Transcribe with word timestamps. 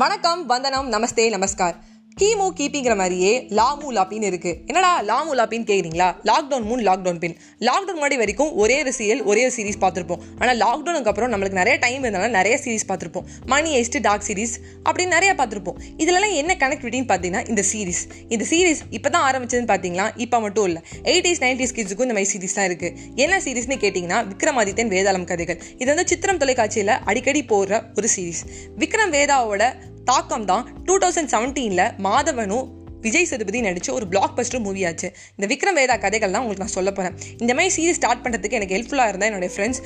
வணக்கம் 0.00 0.40
வந்தனம் 0.50 0.88
நமஸ்தே 0.94 1.24
நமஸ்கார். 1.34 1.76
கீமு 2.20 2.46
கீப்பிங்கிற 2.58 2.94
மாதிரியே 3.00 3.30
லாமு 3.58 3.88
லாப்பின்னு 3.96 4.28
இருக்கு. 4.30 4.52
என்னடா 4.70 4.90
லாமு 5.08 5.32
லாப்பின்னு 5.38 5.66
கேக்குறீங்களா? 5.68 6.08
லாக்டவுன் 6.28 6.66
முன் 6.70 6.82
லாக்டவுன் 6.88 7.18
பின் 7.22 7.34
லாக்டவுன் 7.66 7.96
முன்னாடி 7.98 8.16
வரைக்கும் 8.20 8.50
ஒரே 8.62 8.76
ஒரு 8.82 8.92
சீரியல் 8.96 9.22
ஒரே 9.30 9.42
ஒரு 9.46 9.54
சீரிஸ் 9.56 9.80
பார்த்துருப்போம். 9.84 10.22
ஆனால் 10.40 10.58
லாக்டவுனுக்கு 10.62 11.10
அப்புறம் 11.12 11.32
நம்மளுக்கு 11.32 11.58
நிறைய 11.60 11.74
டைம் 11.84 12.02
இருந்தாலும் 12.04 12.36
நிறைய 12.38 12.54
சீரிஸ் 12.64 12.86
பார்த்துருப்போம். 12.90 13.26
மணி 13.52 13.70
எஸ்ட் 13.80 13.98
டாக் 14.06 14.24
சீரிஸ் 14.28 14.54
அப்படின்னு 14.86 15.14
நிறைய 15.16 15.32
பார்த்துருப்போம். 15.40 15.78
இதுலலாம் 16.04 16.34
என்ன 16.42 16.56
கனெக்டிவிட்டின்னு 16.62 17.10
பார்த்தீங்கன்னா 17.12 17.44
இந்த 17.52 17.64
சீரிஸ் 17.72 18.02
இந்த 18.36 18.46
சீரிஸ் 18.52 18.82
இப்போ 18.98 19.10
தான் 19.16 19.26
ஆரம்பிச்சதுன்னு 19.30 19.70
பார்த்தீங்களா? 19.74 20.08
இப்போ 20.26 20.40
மட்டும் 20.46 20.66
இல்லை. 20.70 20.82
எயிட்டிஸ் 21.12 21.42
நைன்டிஸ் 21.44 21.76
கிட்ஸுக்கும் 21.78 22.08
இந்த 22.08 22.16
மாதிரி 22.18 22.32
சீரிஸ் 22.34 22.58
தான் 22.60 22.68
இருக்கு. 22.70 22.90
என்ன 23.24 23.40
சீரிஸ்னு 23.46 23.78
கேட்டிங்கன்னா 23.84 24.20
விக்ரமாதித்யன் 24.32 24.92
வேதாளம் 24.96 25.28
கதைகள். 25.32 25.60
இது 25.82 25.90
வந்து 25.92 26.08
சித்திரம் 26.14 26.42
தொலைக்காட்சியில் 26.44 26.96
அடிக்கடி 27.12 27.44
போடுற 27.54 27.84
ஒரு 28.00 28.10
சீரிஸ் 28.16 28.44
விக்ரம் 28.82 29.14
வேதாவோட 29.18 29.64
தாக்கம் 30.10 30.44
தான் 30.44 30.66
டூ 30.84 30.96
தௌசண்ட் 30.98 31.32
செவன்டீனில் 31.32 31.86
மாதவனும் 32.02 32.66
விஜய் 33.04 33.28
சேதுபதி 33.30 33.58
நடித்த 33.66 33.90
ஒரு 33.98 34.06
பிளாக் 34.12 34.34
பஸ்டர் 34.38 34.62
மூவி 34.66 34.82
ஆச்சு. 34.88 35.08
இந்த 35.36 35.46
விக்ரம் 35.52 35.76
வேதா 35.80 35.96
கதைகள் 36.04 36.32
தான் 36.34 36.42
உங்களுக்கு 36.44 36.64
நான் 36.64 36.74
சொல்ல 36.76 36.90
போகிறேன் 36.96 37.14
இந்த 37.42 37.52
மாதிரி 37.56 37.72
சீரிஸ் 37.76 37.98
ஸ்டார்ட் 38.00 38.22
பண்ணுறதுக்கு 38.24 38.58
எனக்கு 38.58 38.74
ஹெல்ப்ஃபுல்லாக 38.76 39.12
இருந்தால் 39.12 39.30
என்னுடைய 39.30 39.50
ஃப்ரெண்ட்ஸ் 39.54 39.80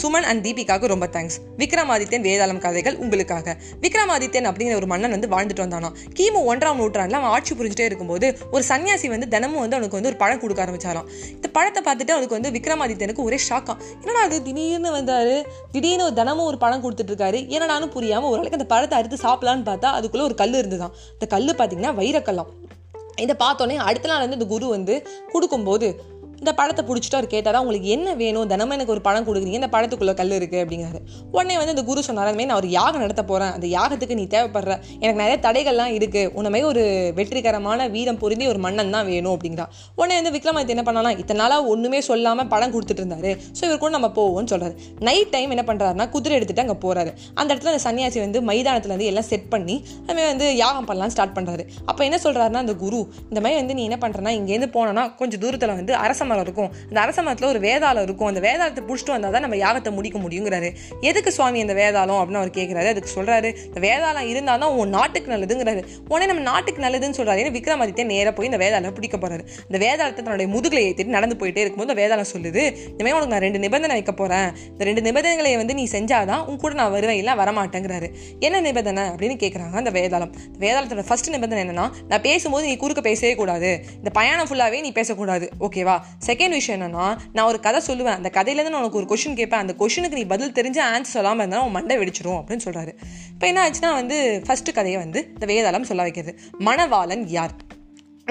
சுமன் 0.00 0.26
அண்ட் 0.30 0.42
தீபிகாவுக்கு 0.46 0.92
ரொம்ப 0.94 1.08
தேங்க்ஸ் 1.16 1.38
விக்ரமாதித்யன் 1.62 2.24
வேதாளம் 2.28 2.60
கதைகள் 2.66 2.96
உங்களுக்காக. 3.04 3.56
விக்ரமாதித்யன் 3.84 4.48
அப்படிங்கிற 4.50 4.76
ஒரு 4.80 4.88
மன்னன் 4.92 5.14
வந்து 5.16 5.30
வாழ்ந்துட்டு 5.34 5.64
வந்தானோ 5.66 5.90
கிமு 6.18 6.42
ஒன்றாம் 6.52 6.80
நூற்றாண்டில் 6.82 7.18
அவன் 7.20 7.32
ஆட்சி 7.36 7.52
புரிஞ்சுட்டே 7.60 7.86
இருக்கும்போது 7.90 8.26
ஒரு 8.54 8.64
சன்னியாசி 8.70 9.08
வந்து 9.14 9.28
தினமும் 9.34 9.62
வந்து 9.64 9.78
அவனுக்கு 9.78 9.98
வந்து 10.00 10.10
ஒரு 10.12 10.18
பழம் 10.24 10.42
கொடுக்க 10.44 10.66
ஆரம்பிச்சாராம். 10.66 11.08
இந்த 11.36 11.50
பழத்தை 11.56 11.82
பார்த்துட்டு 11.88 12.14
அவனுக்கு 12.16 12.38
வந்து 12.38 12.52
விக்ரமாதித்யனுக்கு 12.58 13.26
ஒரே 13.28 13.40
ஷாக்காம் 13.48 13.80
என்னடா 14.02 14.22
அது 14.28 14.42
திடீர்னு 14.48 14.92
வந்தார்? 14.98 15.34
திடீர்னு 15.76 16.06
ஒரு 16.08 16.16
தினமும் 16.20 16.48
ஒரு 16.50 16.60
பழம் 16.64 16.84
கொடுத்துட்டு 16.84 17.12
இருக்காரு. 17.14 17.40
என்னடான்னு 17.56 17.88
புரியாமல் 17.96 18.30
ஒரு 18.32 18.40
நாளைக்கு 18.40 18.60
அந்த 18.60 18.70
பழத்தை 18.74 18.96
அறுத்து 19.00 19.24
சாப்பிடலான்னு 19.26 19.68
பார்த்தா 19.70 19.90
அதுக்குள்ளே 20.00 20.26
ஒரு 20.30 20.38
கல் 20.42 20.60
இருந்துதான் 20.62 20.94
அந்த 21.16 21.28
கல் 21.34 21.50
பார்த்தீங்கன்னா 21.60 21.94
வைரக்கல்லாம். 22.02 22.50
இதை 23.18 23.34
பார்த்தோன்னே 23.38 23.76
அடுத்த 23.80 24.08
நாள் 24.08 24.20
வந்து 24.20 24.38
இந்த 24.38 24.48
குரு 24.48 24.66
வந்து 24.68 24.94
கொடுக்கும்போது 25.32 25.88
இந்த 26.42 26.50
பழத்தை 26.58 26.82
பிடிச்சிட்டு 26.88 27.16
அவர் 27.18 27.30
கேட்டாரா 27.34 27.60
உங்களுக்கு 27.64 27.88
என்ன 27.96 28.08
வேணும்? 28.22 28.46
தினமும் 28.52 28.74
எனக்கு 28.76 28.94
ஒரு 28.94 29.02
பழம் 29.06 29.26
கொடுக்குறீங்க 29.28 29.58
இந்த 29.60 29.70
படத்துக்குள்ளே 29.74 30.14
கல் 30.20 30.34
இருக்குது 30.38 30.62
அப்படிங்கிறாரு. 30.64 31.00
உடனே 31.34 31.54
வந்து 31.60 31.72
இந்த 31.74 31.84
குரு 31.88 32.04
சொன்னார் 32.08 32.28
அதுமாரி 32.30 32.48
நான் 32.50 32.60
ஒரு 32.62 32.70
யாகம் 32.76 33.02
நடத்த 33.04 33.22
போகிறேன் 33.30 33.52
அந்த 33.56 33.66
யாகத்துக்கு 33.76 34.18
நீ 34.20 34.24
தேவைப்படுற. 34.34 34.72
எனக்கு 35.02 35.20
நிறைய 35.22 35.36
தடைகள்லாம் 35.46 35.92
இருக்குது 35.98 36.30
உன்னமே 36.38 36.60
ஒரு 36.70 36.82
வெற்றிகரமான 37.18 37.88
வீரம் 37.94 38.20
பொருந்தி 38.22 38.46
ஒரு 38.52 38.60
மன்னன் 38.66 38.94
தான் 38.96 39.06
வேணும் 39.10 39.34
அப்படிங்கிறா 39.36 39.66
உடனே 40.00 40.16
வந்து 40.20 40.32
விக்ரமாதித்ய 40.36 40.76
என்ன 40.76 40.84
பண்ணலாம் 40.88 41.18
இத்தனை 41.22 41.40
நாளாக 41.42 41.72
ஒன்றுமே 41.72 42.00
சொல்லாமல் 42.10 42.48
பழம் 42.54 42.74
கொடுத்துட்டு 42.76 43.02
இருந்தாரு. 43.04 43.32
ஸோ 43.58 43.62
இவர் 43.68 43.82
கூட 43.84 43.92
நம்ம 43.96 44.10
போவோம்னு 44.18 44.52
சொல்கிறாரு 44.54 44.76
நைட் 45.08 45.32
டைம் 45.34 45.52
என்ன 45.56 45.64
பண்ணுறாருனா 45.70 46.06
குதிரை 46.14 46.36
எடுத்துகிட்டு 46.38 46.64
அங்கே 46.66 46.78
போகிறாரு 46.86 47.10
அந்த 47.40 47.48
இடத்துல 47.52 47.72
அந்த 47.74 47.82
சன்னியாசி 47.86 48.18
வந்து 48.26 48.40
மைதானத்தில் 48.50 48.94
வந்து 48.96 49.10
எல்லாம் 49.12 49.28
செட் 49.32 49.48
பண்ணி 49.54 49.76
அதுமாதிரி 50.06 50.28
வந்து 50.32 50.48
யாகம் 50.62 50.88
பண்ணலாம் 50.90 51.14
ஸ்டார்ட் 51.16 51.36
பண்ணுறாரு 51.38 51.64
அப்போ 51.90 52.02
என்ன 52.08 52.20
சொல்கிறாருன்னா 52.26 52.62
அந்த 52.66 52.76
குரு 52.84 53.02
இந்த 53.30 53.40
மாதிரி 53.44 53.60
வந்து 53.62 53.76
நீ 53.80 53.84
என்ன 53.90 54.00
பண்ணுறனா 54.04 54.32
இங்கேருந்து 54.40 54.70
போனோன்னா 54.78 55.06
கொஞ்சம் 55.20 55.42
தூரத்தில் 55.44 55.76
வந்து 55.80 55.94
அரச 56.04 56.22
மரம் 56.30 56.44
இருக்கும். 56.46 56.70
அந்த 56.88 56.98
அரச 57.04 57.18
மரத்தில் 57.26 57.50
ஒரு 57.52 57.60
வேதாளம் 57.66 58.06
இருக்கும். 58.08 58.28
அந்த 58.32 58.42
வேதாளத்தை 58.46 58.84
பிடிச்சிட்டு 58.88 59.14
வந்தால் 59.16 59.34
தான் 59.36 59.44
நம்ம 59.46 59.58
யாகத்தை 59.64 59.92
முடிக்க 59.98 60.18
முடியுங்கிறாரு. 60.24 60.70
எதுக்கு 61.10 61.32
சுவாமி 61.38 61.60
அந்த 61.66 61.76
வேதாளம் 61.80 62.20
அப்படின்னு 62.20 62.42
அவர் 62.42 62.54
கேட்குறாரு 62.58 62.90
அதுக்கு 62.94 63.12
சொல்கிறாரு 63.16 63.50
இந்த 63.68 63.80
வேதாளம் 63.86 64.28
இருந்தால் 64.32 64.62
தான் 64.64 64.76
உன் 64.82 64.94
நாட்டுக்கு 64.98 65.34
நல்லதுங்கிறாரு. 65.34 65.82
உடனே 66.12 66.28
நம்ம 66.32 66.44
நாட்டுக்கு 66.50 66.86
நல்லதுன்னு 66.86 67.18
சொல்கிறாரு 67.20 67.42
ஏன்னா 67.44 67.54
விக்ரமாதித்யன் 67.58 68.12
நேராக 68.14 68.32
போய் 68.38 68.50
இந்த 68.50 68.60
வேதாளம் 68.64 68.96
பிடிக்க 68.98 69.16
போகிறாரு 69.24 69.44
இந்த 69.68 69.78
வேதாளத்தை 69.84 70.20
தன்னுடைய 70.22 70.48
முதுகில் 70.54 70.82
ஏற்றிட்டு 70.86 71.16
நடந்து 71.18 71.36
போயிட்டே 71.40 71.62
இருக்கும்போது 71.64 71.90
இந்த 71.90 71.98
வேதாளம் 72.02 72.30
சொல்லுது 72.34 72.62
இந்த 72.90 73.02
உனக்கு 73.18 73.32
நான் 73.34 73.44
ரெண்டு 73.46 73.60
நிபந்தனை 73.64 73.94
வைக்க 73.98 74.12
போகிறேன் 74.20 74.48
இந்த 74.72 74.82
ரெண்டு 74.88 75.02
நிபந்தனைகளை 75.06 75.52
வந்து 75.60 75.74
நீ 75.80 75.84
செஞ்சாதான் 75.96 76.42
உன் 76.48 76.60
கூட 76.62 76.72
நான் 76.80 76.92
வருவேன் 76.96 77.18
இல்லை 77.20 77.32
வரமாட்டேங்கிறாரு. 77.40 78.08
என்ன 78.46 78.60
நிபந்தனை 78.66 79.04
அப்படின்னு 79.12 79.36
கேட்குறாங்க 79.42 79.76
அந்த 79.82 79.92
வேதாளம். 79.98 80.32
வேதாளத்தோட 80.64 81.04
ஃபர்ஸ்ட் 81.08 81.30
நிபந்தனை 81.34 81.60
என்னன்னா 81.64 81.86
நான் 82.10 82.24
பேசும்போது 82.28 82.64
நீ 82.70 82.74
குறுக்க 82.82 83.02
பேசவே 83.08 83.32
கூடாது. 83.40 83.70
இந்த 84.00 84.10
பயணம் 84.18 84.48
ஃபுல்லாகவே 84.50 84.80
நீ 84.86 84.92
பேசக்கூடாது. 84.98 85.48
ஓகேவா 85.66 85.96
செகண்ட் 86.26 86.48
விஷயம் 86.48 86.80
என்னன்னா 86.80 87.16
நான் 87.32 87.46
ஒரு 87.46 87.60
கதை 87.60 87.80
சொல்லுவேன். 87.86 88.16
அந்த 88.18 88.30
கதையிலேருந்து 88.34 88.68
நான் 88.68 88.82
உனக்கு 88.82 89.00
ஒரு 89.00 89.06
கொஷின் 89.06 89.34
கேட்பேன். 89.34 89.60
அந்த 89.60 89.74
கொஷனுக்கு 89.78 90.18
நீ 90.20 90.24
பதில் 90.24 90.52
தெரிஞ்சு 90.52 90.80
ஆன்சர் 90.92 91.14
சொல்லாமல் 91.16 91.38
இருந்தால் 91.38 91.64
உன் 91.64 91.70
மண்டை 91.70 91.96
வெடிச்சிரும் 91.96 92.38
அப்படின்னு 92.40 92.64
சொல்கிறாரு 92.64 92.92
இப்போ 93.32 93.46
என்ன 93.46 93.70
ஆச்சுன்னா 93.70 93.92
வந்து 93.92 94.42
ஃபஸ்ட்டு 94.46 94.72
கதையை 94.72 95.00
வந்து 95.00 95.30
இந்த 95.32 95.46
வேதாளம் 95.46 95.88
சொல்ல 95.90 96.02
வைக்கிறது. 96.02 96.38
மணவாளன் 96.60 97.24
யார்? 97.26 97.50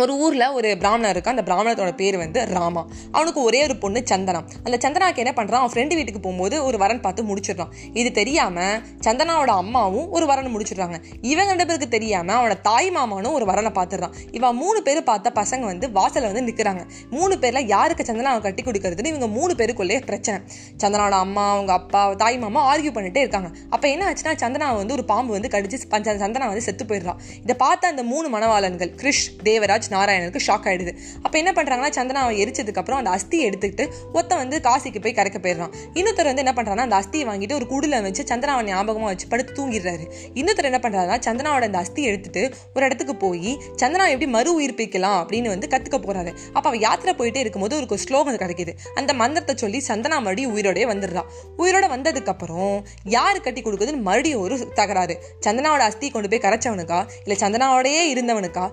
ஒரு 0.01 0.13
ஊரில் 0.23 0.53
ஒரு 0.57 0.69
பிராமணர் 0.81 1.13
இருக்கா 1.15 1.31
அந்த 1.33 1.43
பிராமணத்தோட 1.47 1.91
பேர் 1.99 2.15
வந்து 2.21 2.39
ராமா. 2.55 2.81
அவனுக்கு 3.15 3.39
ஒரே 3.47 3.59
ஒரு 3.67 3.75
பொண்ணு 3.83 3.99
சந்தனா. 4.11 4.41
அந்த 4.65 4.77
சந்தனாக்கு 4.83 5.21
என்ன 5.23 5.31
பண்ணுறான் 5.37 5.61
அவன் 5.61 5.71
ஃப்ரெண்டு 5.73 5.95
வீட்டுக்கு 5.97 6.21
போகும்போது 6.25 6.55
ஒரு 6.65 6.77
வரன் 6.83 7.01
பார்த்து 7.05 7.21
முடிச்சிடுறான். 7.29 7.71
இது 7.99 8.09
தெரியாமல் 8.17 8.75
சந்தனாவோட 9.05 9.53
அம்மாவும் 9.61 10.07
ஒரு 10.17 10.25
வரனை 10.31 10.49
முடிச்சிடுறாங்க. 10.55 10.97
இவங்க 11.31 11.49
ரெண்டு 11.53 11.67
பேருக்கு 11.69 11.87
தெரியாமல் 11.95 12.35
அவனோட 12.37 12.57
தாய் 12.69 12.89
மாமானும் 12.97 13.35
ஒரு 13.37 13.47
வரனை 13.51 13.71
பார்த்துடுறான். 13.79 14.13
இவன் 14.39 14.59
மூணு 14.61 14.81
பேர் 14.87 15.01
பார்த்த 15.09 15.31
பசங்க 15.39 15.65
வந்து 15.71 15.89
வாசலில் 15.97 16.29
வந்து 16.31 16.45
நிற்கிறாங்க 16.49 16.83
மூணு 17.15 17.37
பேரில் 17.45 17.69
யாருக்கு 17.73 18.05
சந்தனா 18.09 18.33
அவன் 18.33 18.45
கட்டி 18.47 18.65
கொடுக்கறதுன்னு 18.69 19.13
இவங்க 19.13 19.29
மூணு 19.37 19.55
பேருக்குள்ளே 19.61 19.99
பிரச்சனை. 20.11 20.39
சந்தனாவோட 20.83 21.17
அம்மா 21.25 21.47
அவங்க 21.55 21.73
அப்பா 21.79 22.03
தாய் 22.23 22.39
மாமா 22.45 22.63
ஆர்கியூ 22.73 22.93
பண்ணிட்டே 22.99 23.23
இருக்காங்க. 23.25 23.51
அப்போ 23.73 23.87
என்ன 23.95 24.05
ஆச்சுன்னா 24.11 24.35
சந்தனா 24.45 24.69
வந்து 24.81 24.97
ஒரு 24.99 25.05
பாம்பு 25.13 25.37
வந்து 25.39 25.53
கடிச்சு 25.57 25.81
சந்தனா 26.21 26.51
வந்து 26.53 26.65
செத்து 26.69 26.85
போயிடுறான். 26.93 27.19
இதை 27.43 27.57
பார்த்த 27.65 27.93
அந்த 27.95 28.05
மூணு 28.13 28.27
மணவாளன்கள் 28.37 28.93
கிருஷ் 29.03 29.25
தேவராஜ் 29.49 29.85
நாராயணனுக்கு 29.89 30.39
ஷாக் 30.47 30.67
ஆயிடுது. 30.69 30.93
அப்போ 31.21 31.37
என்ன 31.37 31.51
பண்ணுறாங்கன்னா 31.51 31.91
சந்தனாவை 31.91 32.33
எரிச்சதுக்கு 32.43 32.75
அப்புறம் 32.75 33.05
அந்த 33.05 33.09
அஸ்தியை 33.09 33.49
எடுத்துக்கிட்டு 33.49 33.85
ஒத்த 34.13 34.35
வந்து 34.35 34.59
காசிக்கு 34.63 35.01
போய் 35.01 35.13
கரைக்க 35.13 35.39
போயிடுறான். 35.39 35.73
இன்னொருத்தர் 35.93 36.29
வந்து 36.31 36.43
என்ன 36.45 36.53
பண்ணுறான்னா 36.55 36.85
அந்த 36.85 36.95
அஸ்தியை 36.95 37.25
வாங்கிட்டு 37.29 37.53
ஒரு 37.53 37.65
குடில 37.69 38.01
வச்சு 38.01 38.23
சந்தனாவை 38.23 38.63
ஞாபகமாக 38.63 39.09
வச்சு 39.11 39.27
படுத்து 39.27 39.53
தூங்கிடுறாரு. 39.53 40.05
இன்னொருத்தர் 40.33 40.69
என்ன 40.71 40.79
பண்ணுறாருன்னா 40.83 41.19
சந்தனாவோட 41.19 41.61
அந்த 41.61 41.79
அஸ்தியை 41.79 42.07
எடுத்துட்டு 42.11 42.43
ஒரு 42.75 42.85
இடத்துக்கு 42.85 43.15
போய் 43.15 43.57
சந்தனா 43.81 44.05
எப்படி 44.07 44.27
மறு 44.27 44.51
உயிர்ப்பிக்கலாம் 44.61 45.19
அப்படின்னு 45.21 45.47
வந்து 45.47 45.67
கற்றுக்க 45.67 45.97
போகிறாரு 46.01 46.33
அப்போ 46.53 46.69
அவள் 46.69 46.79
யாத்திரை 46.79 47.13
போயிட்டே 47.15 47.35
இருக்கும்போது 47.35 47.75
ஒரு 47.75 47.97
ஸ்லோகம் 47.97 48.35
கிடைக்கிது. 48.35 48.73
அந்த 48.95 49.13
மந்திரத்தை 49.13 49.55
சொல்லி 49.55 49.81
சந்தனா 49.87 50.09
மறுபடியும் 50.09 50.57
உயிரோடய 50.57 50.85
வந்துடுறான். 50.93 51.29
உயிரோட 51.57 51.85
வந்ததுக்கப்புறம் 51.95 52.83
யார் 53.03 53.41
கட்டி 53.41 53.61
கொடுக்குதுன்னு 53.61 54.01
மறுபடியும் 54.01 54.41
ஒரு 54.41 54.73
தகராறு. 54.73 55.15
சந்தனாவோட 55.45 55.83
அஸ்தி 55.89 56.09
கொண்டு 56.09 56.29
போய் 56.29 56.39
கரைச்சவனுக்கா? 56.39 56.99
இல்லை 57.25 57.37
சந்தனாவோடையே 57.39 58.03
இருந்தவனுக்கா? 58.13 58.65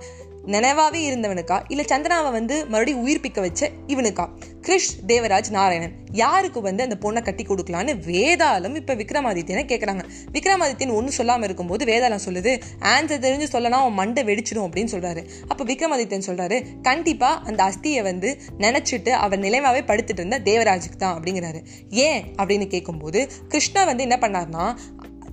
நினைவாவே 0.47 1.01
இருந்தவனுக்கா? 1.11 1.63
இல்ல 1.69 1.83
சந்தனாவை 1.83 2.31
வந்து 2.31 2.67
மறுபடியும் 2.67 3.07
உயிர்ப்பிக்க 3.07 3.41
வச்ச 3.41 3.71
இவனுக்கா? 3.87 4.29
கிருஷ் 4.63 4.93
தேவராஜ் 5.07 5.51
நாராயணன் 5.51 5.93
யாருக்கு 6.13 6.61
வந்து 6.61 6.83
அந்த 6.83 6.97
பொண்ணை 7.01 7.23
கட்டி 7.23 7.45
கொடுக்கலான்னு 7.45 7.95
வேதாளம் 8.07 8.75
இப்ப 8.75 8.95
விக்ரமாதித்யனை 8.95 9.65
கேட்கறாங்க 9.65 10.05
விக்ரமாதித்யன் 10.33 10.95
ஒன்றும் 10.95 11.11
சொல்லாம 11.17 11.45
இருக்கும்போது 11.45 11.85
வேதாளம் 11.85 12.19
சொல்லுது 12.25 12.61
ஆன்சர் 12.81 13.25
தெரிஞ்சு 13.25 13.47
சொல்லனா 13.53 13.71
அவன் 13.71 13.93
மண்டை 13.93 14.25
வெடிச்சிடும் 14.25 14.69
அப்படின்னு 14.69 14.93
சொல்றாரு. 14.93 15.29
அப்ப 15.49 15.65
விக்ரமாதித்யன் 15.65 16.23
சொல்றாரு 16.27 16.81
கண்டிப்பா 16.83 17.43
அந்த 17.45 17.65
அஸ்தியை 17.65 18.03
வந்து 18.03 18.39
நினைச்சிட்டு 18.59 19.09
அவர் 19.09 19.39
நிலைவாவே 19.39 19.85
படுத்துட்டு 19.87 20.13
இருந்த 20.13 20.39
தேவராஜுக்கு 20.39 20.97
தான் 20.99 21.21
அப்படிங்கிறாரு. 21.21 21.65
ஏன்? 21.91 22.35
அப்படின்னு 22.43 22.67
கேட்கும்போது 22.67 23.31
கிருஷ்ணா 23.49 23.85
வந்து 23.85 24.09
என்ன 24.09 24.19
பண்ணார்னா 24.21 24.77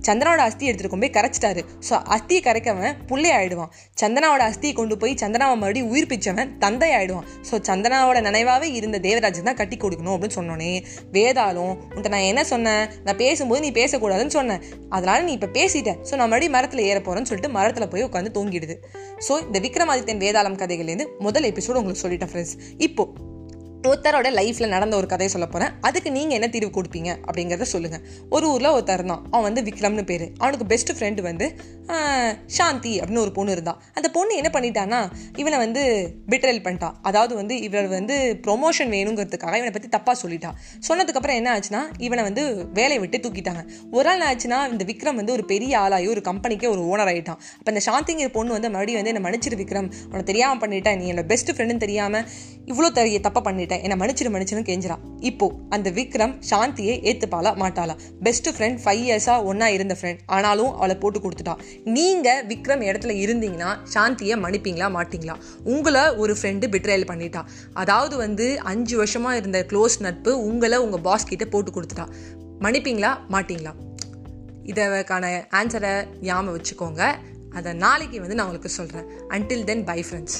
சந்தனாவோட 0.08 0.42
அஸ்தி 0.48 0.64
எடுத்துட்டு 0.70 1.00
போய் 1.02 1.14
கரைச்சிட்டாரு. 1.16 1.62
ஸோ 1.88 1.94
அஸ்தியை 2.16 2.40
கரைக்கவன் 2.48 2.94
புள்ளை 3.10 3.30
ஆயிடுவான் 3.38 3.70
சந்தனாவோட 4.02 4.42
அஸ்தியை 4.50 4.74
கொண்டு 4.80 4.94
போய் 5.02 5.14
சந்தனாவை 5.22 5.56
மறுபடியும் 5.62 5.90
உயிர்ப்பிச்சவன் 5.94 6.50
தந்தை 6.64 6.90
ஆயிடுவான் 6.98 7.26
ஸோ 7.48 7.54
சந்தனாவோட 7.70 8.20
நினைவாகவே 8.28 8.68
இருந்த 8.78 9.00
தேவராஜன் 9.08 9.48
தான் 9.50 9.58
கட்டி 9.60 9.78
கொடுக்கணும் 9.84 10.14
அப்படின்னு 10.14 10.38
சொன்னோன்னே 10.38 10.70
வேதாலும் 11.16 11.74
உன்ட்ட 11.94 12.14
நான் 12.16 12.28
என்ன 12.32 12.44
சொன்னேன்? 12.52 12.84
நான் 13.06 13.20
பேசும்போது 13.24 13.62
நீ 13.66 13.72
பேசக்கூடாதுன்னு 13.80 14.36
சொன்னேன். 14.38 14.62
அதனால 14.96 15.18
நீ 15.28 15.34
இப்போ 15.38 15.50
பேசிட்ட. 15.58 15.94
ஸோ 16.08 16.12
நான் 16.20 16.32
மறுபடியும் 16.32 16.56
மரத்தில் 16.58 16.86
ஏற 16.90 16.98
போகிறேன்னு 17.00 17.30
சொல்லிட்டு 17.32 17.54
மரத்தில் 17.58 17.90
போய் 17.94 18.06
உட்காந்து 18.08 18.36
தூங்கிடுது. 18.38 18.76
ஸோ 19.28 19.32
இந்த 19.46 19.60
விக்ரமாதித்யன் 19.66 20.22
வேதாளம் 20.24 20.60
கதைகள்லேருந்து 20.62 21.08
முதல் 21.28 21.48
எபிசோடு 21.52 21.80
உங்களுக்கு 21.82 22.04
சொல்லிட்டேன் 22.06 22.32
ஃப்ரெண்ட்ஸ் 22.32 22.56
இப்போ 22.88 23.04
ஒருத்தரோட 23.88 24.28
லைஃப்பில் 24.38 24.72
நடந்த 24.74 24.94
ஒரு 24.98 25.06
கதையை 25.12 25.30
சொல்ல 25.32 25.46
போகிறேன் 25.52 25.72
அதுக்கு 25.86 26.10
நீங்கள் 26.16 26.36
என்ன 26.38 26.48
தீர்வு 26.54 26.70
கொடுப்பீங்க 26.76 27.10
அப்படிங்கிறத 27.26 27.66
சொல்லுங்கள் 27.72 28.02
ஒரு 28.34 28.44
ஊரில் 28.52 28.68
ஒருத்தர் 28.74 29.02
தான் 29.10 29.22
அவன் 29.32 29.46
வந்து 29.48 29.62
விக்ரம்னு 29.68 30.04
பேர். 30.10 30.26
அவனுக்கு 30.42 30.66
பெஸ்ட் 30.72 30.92
ஃப்ரெண்டு 30.96 31.22
வந்து 31.28 31.46
சாந்தி 32.56 32.92
அப்படின்னு 33.00 33.22
ஒரு 33.24 33.32
பொண்ணு 33.38 33.54
இருந்தான் 33.56 33.78
அந்த 33.98 34.08
பொண்ணு 34.16 34.32
என்ன 34.40 34.50
பண்ணிட்டான்னா 34.56 35.00
இவனை 35.40 35.56
வந்து 35.64 35.82
பிட்ரல் 36.32 36.62
பண்ணிட்டான். 36.66 36.94
அதாவது 37.08 37.32
வந்து 37.40 37.54
இவர் 37.66 37.88
வந்து 37.96 38.16
ப்ரொமோஷன் 38.44 38.92
வேணுங்கிறதுக்காக 38.96 39.56
இவனை 39.60 39.72
பற்றி 39.76 39.90
தப்பாக 39.96 40.16
சொல்லிட்டான் 40.22 40.56
சொன்னதுக்கப்புறம் 40.88 41.38
என்ன 41.40 41.50
ஆச்சுன்னா 41.56 41.82
இவனை 42.06 42.22
வந்து 42.28 42.44
வேலையை 42.78 43.00
விட்டு 43.04 43.20
தூக்கிட்டாங்க. 43.24 43.64
ஒரு 43.96 44.06
நாள் 44.10 44.24
ஆச்சுன்னா 44.28 44.60
இந்த 44.74 44.86
விக்ரம் 44.92 45.18
வந்து 45.22 45.34
ஒரு 45.38 45.46
பெரிய 45.52 45.72
ஆளாகி 45.82 46.08
ஒரு 46.14 46.24
கம்பெனிக்கே 46.30 46.70
ஒரு 46.76 46.84
ஓனர் 46.92 47.12
ஆகிட்டான் 47.14 47.40
அப்போ 47.58 47.70
இந்த 47.74 47.84
சாந்திங்கிற 47.90 48.30
பொண்ணு 48.38 48.56
வந்து 48.58 48.72
மறுபடியும் 48.76 49.02
வந்து 49.02 49.14
என்னை 49.14 49.24
மன்னிச்சிரு 49.26 49.60
விக்ரம். 49.64 49.90
உனக்கு 50.10 50.30
தெரியாமல் 50.32 50.62
பண்ணிட்டேன். 50.64 50.98
நீ 51.02 51.06
என்னோட 51.12 51.26
பெஸ்ட் 51.34 51.52
ஃப்ரெண்டுன்னு 51.54 51.84
தெரியாமல் 51.86 52.24
இவ்வளோ 52.72 52.90
தெரிய 53.00 53.18
தப்பாக 53.26 53.44
பண்ணிட்டேன் 53.48 53.70
என்ன 53.80 53.96
மன்னிச்சிரு 53.96 54.30
மன்னிச்சிரு 54.30 54.62
கெஞ்சிறான் 54.68 55.02
இப்போ 55.20 55.52
அந்த 55.70 55.90
விக்ரம் 55.90 56.34
சாந்தியை 56.50 56.94
ஏத்துப்பாளா 57.08 57.50
மாட்டாளா? 57.54 57.96
பெஸ்ட் 58.22 58.48
ஃப்ரெண்ட் 58.48 58.78
ஃபைவ் 58.84 59.02
இயர்ஸா 59.04 59.34
ஒன்னா 59.50 59.64
இருந்த 59.64 59.96
ஃப்ரெண்ட் 60.00 60.18
ஆனாலும் 60.26 60.74
அவளை 60.74 60.94
போட்டு 60.94 61.20
கொடுத்துட்டான் 61.20 61.58
நீங்க 61.84 62.44
விக்ரம் 62.48 62.82
இடத்துல 62.82 63.14
இருந்தீங்கன்னா 63.24 63.76
சாந்தியை 63.94 64.36
மன்னிப்பீங்களா 64.44 64.88
மாட்டீங்களா? 64.98 65.34
உங்களை 65.64 66.14
ஒரு 66.14 66.36
ஃப்ரெண்டு 66.42 66.66
பிட்ரேல் 66.66 67.08
பண்ணிட்டா. 67.10 67.44
அதாவது 67.72 68.16
வந்து 68.16 68.60
அஞ்சு 68.60 69.04
வருஷமா 69.04 69.30
இருந்த 69.30 69.66
க்ளோஸ் 69.68 69.96
நட்பு 69.98 70.42
உங்களை 70.46 70.78
உங்க 70.78 70.98
பாஸ் 70.98 71.26
கிட்ட 71.26 71.44
போட்டு 71.44 71.70
கொடுத்துட்டா. 71.70 72.08
மன்னிப்பீங்களா 72.60 73.18
மாட்டீங்களா? 73.30 73.74
இதற்கான 74.62 75.46
ஆன்சரை 75.50 76.04
ஞாபகம் 76.20 76.54
வச்சுக்கோங்க. 76.56 77.14
அதை 77.54 77.72
நாளைக்கு 77.72 78.20
வந்து 78.20 78.34
நான் 78.34 78.46
உங்களுக்கு 78.46 78.68
சொல்கிறேன் 78.68 79.04
அன்டில் 79.28 79.64
தென் 79.64 79.84
பை 79.84 80.04
ஃப்ரெண்ட்ஸ் 80.10 80.38